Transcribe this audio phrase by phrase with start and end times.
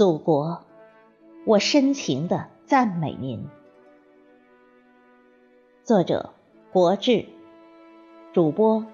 [0.00, 0.64] 祖国，
[1.44, 3.46] 我深情的赞美您。
[5.84, 6.32] 作者：
[6.72, 7.26] 国志，
[8.32, 8.86] 主播：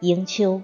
[0.00, 0.62] 迎秋。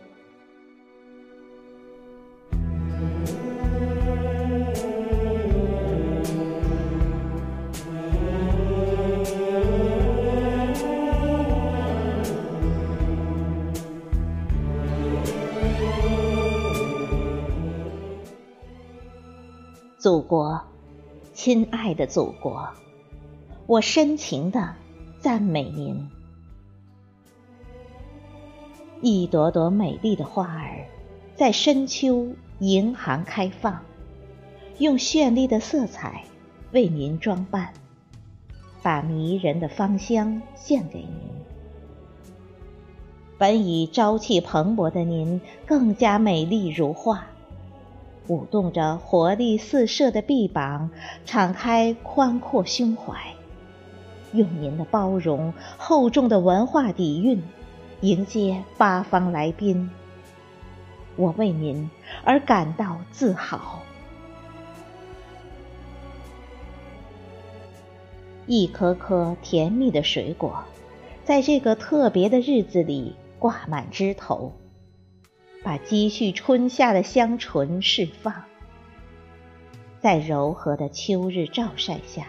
[20.00, 20.58] 祖国，
[21.34, 22.66] 亲爱的祖国，
[23.66, 24.74] 我深情的
[25.18, 26.08] 赞美您。
[29.02, 30.86] 一朵朵美丽的花儿，
[31.36, 33.78] 在深秋迎寒开放，
[34.78, 36.24] 用绚丽的色彩
[36.72, 37.74] 为您装扮，
[38.82, 41.30] 把迷人的芳香献给您。
[43.36, 47.26] 本已朝气蓬勃的您，更加美丽如画。
[48.30, 50.88] 舞动着活力四射的臂膀，
[51.26, 53.34] 敞开宽阔胸怀，
[54.32, 57.42] 用您的包容、厚重的文化底蕴
[58.02, 59.90] 迎接八方来宾。
[61.16, 61.90] 我为您
[62.22, 63.80] 而感到自豪。
[68.46, 70.62] 一颗颗甜蜜的水果，
[71.24, 74.52] 在这个特别的日子里挂满枝头。
[75.70, 78.42] 把积蓄春夏的香醇释放，
[80.00, 82.26] 在柔和的秋日照晒下，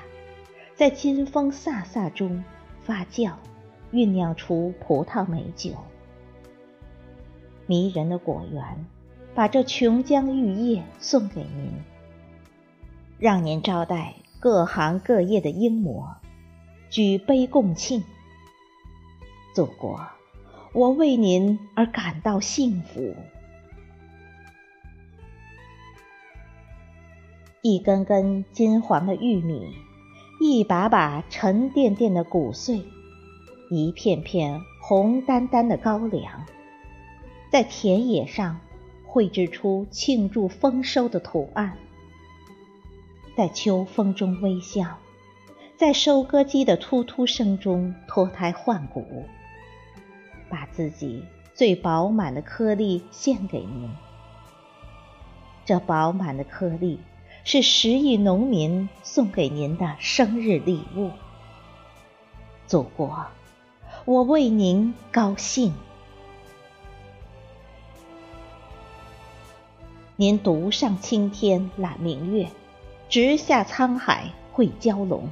[0.76, 2.44] 在金风飒飒中
[2.84, 3.34] 发酵，
[3.92, 5.72] 酝酿出葡萄美酒。
[7.66, 8.86] 迷人的果园，
[9.34, 11.72] 把这琼浆玉液送给您，
[13.18, 16.16] 让您招待各行各业的英模，
[16.92, 18.04] 举杯共庆。
[19.56, 20.00] 祖国。
[20.74, 23.14] 我为您而感到幸福。
[27.62, 29.68] 一根根金黄的玉米，
[30.40, 32.82] 一把把沉甸甸的谷穗，
[33.70, 36.46] 一片片红丹丹的高粱，
[37.52, 38.60] 在田野上
[39.06, 41.78] 绘制出庆祝丰收的图案，
[43.36, 44.98] 在秋风中微笑，
[45.76, 49.26] 在收割机的突突声中脱胎换骨。
[50.52, 51.24] 把自己
[51.56, 53.90] 最饱满的颗粒献给您，
[55.64, 57.00] 这饱满的颗粒
[57.46, 61.12] 是十亿农民送给您的生日礼物。
[62.68, 63.26] 祖国，
[64.04, 65.74] 我为您高兴。
[70.18, 72.50] 您独上青天揽明月，
[73.10, 75.30] 直下沧海会蛟龙。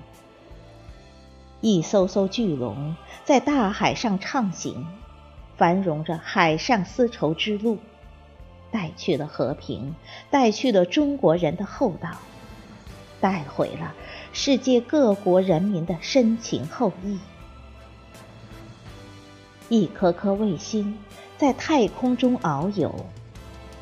[1.62, 4.88] 一艘艘巨龙在大海上畅行。
[5.60, 7.80] 繁荣着海上丝绸之路，
[8.72, 9.94] 带去了和平，
[10.32, 12.12] 带去了中国人的厚道，
[13.20, 13.94] 带回了
[14.32, 17.20] 世界各国人民的深情厚谊。
[19.68, 20.98] 一颗颗卫星
[21.38, 22.96] 在太空中遨游，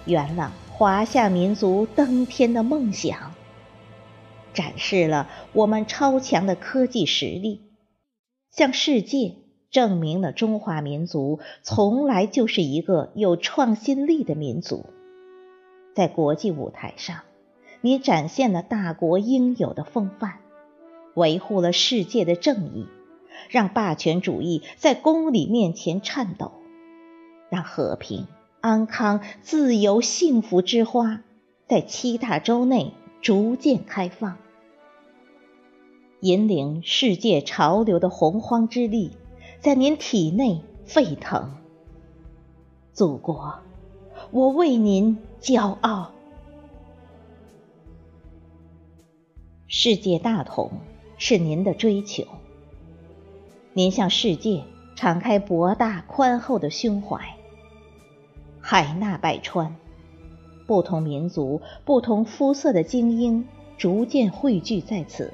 [0.05, 3.35] 圆了华夏民族登天的梦想，
[4.51, 7.61] 展示了我们超强的科技实力，
[8.49, 9.35] 向世界。
[9.69, 14.85] 证明了中华民族从来就是一个有创新力的民族。
[15.93, 17.21] 在国际舞台上，
[17.81, 20.39] 你展现了大国应有的风范，
[21.15, 22.87] 维护了世界的正义，
[23.49, 26.51] 让霸权主义在公理面前颤抖，
[27.49, 28.27] 让和平、
[28.61, 31.21] 安康、自由、幸福之花
[31.67, 34.37] 在七大洲内逐渐开放，
[36.21, 39.11] 引领世界潮流的洪荒之力。
[39.59, 41.51] 在您体内沸腾，
[42.93, 43.55] 祖国，
[44.31, 46.11] 我为您骄傲。
[49.67, 50.71] 世界大同
[51.17, 52.23] 是您的追求，
[53.73, 54.63] 您向世界
[54.95, 57.35] 敞开博大宽厚的胸怀，
[58.61, 59.75] 海纳百川，
[60.67, 63.47] 不同民族、不同肤色的精英
[63.77, 65.33] 逐渐汇聚在此。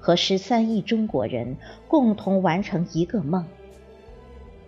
[0.00, 1.56] 和十三亿中国人
[1.86, 3.44] 共同完成一个梦，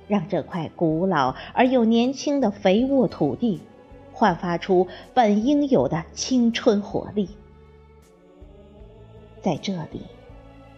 [0.07, 3.61] 让这块古老而又年轻的肥沃土地
[4.13, 7.31] 焕发出本应有的青春活力。
[9.41, 10.03] 在这里，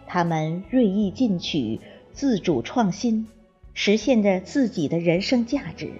[0.07, 1.81] 他们锐意进取、
[2.13, 3.27] 自主创新，
[3.73, 5.91] 实现着自己的人生价值，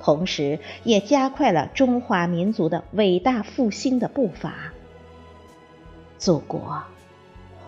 [0.00, 4.72] 同时也加快了中华民族的伟大复兴的步伐。
[6.18, 6.82] 祖国。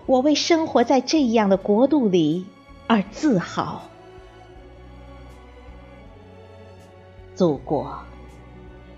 [0.08, 2.46] 我为生活在这样的国度里
[2.86, 3.82] 而自豪，
[7.34, 7.98] 祖国，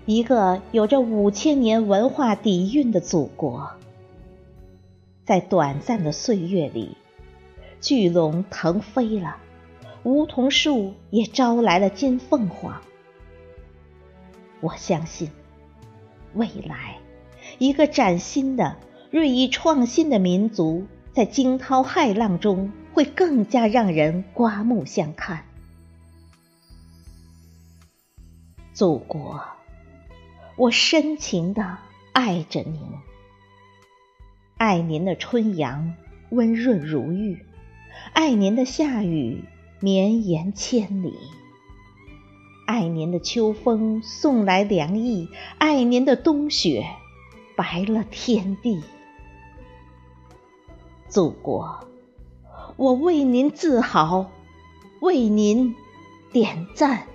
[0.05, 3.71] 一个有着五千年文化底蕴的祖国。
[5.25, 6.95] 在短暂的岁月里，
[7.81, 9.35] 巨龙腾飞了，
[10.03, 12.81] 梧桐树也招来了金凤凰。
[14.61, 15.29] 我相信，
[16.35, 16.99] 未来
[17.57, 18.77] 一个崭新的、
[19.09, 25.45] 锐意创新的民族，在惊涛骇浪中会更加让人刮目相看。
[28.73, 29.41] 祖国，
[30.55, 31.77] 我深情的
[32.13, 32.81] 爱着您，
[34.57, 35.93] 爱您的春阳
[36.29, 37.45] 温润如玉，
[38.13, 39.43] 爱您的夏雨
[39.81, 41.13] 绵延千里，
[42.65, 46.87] 爱您的秋风送来凉意，爱您的冬雪
[47.57, 48.81] 白了天地。
[51.11, 51.77] 祖国，
[52.77, 54.27] 我为您自豪，
[55.01, 55.75] 为您
[56.31, 57.10] 点赞。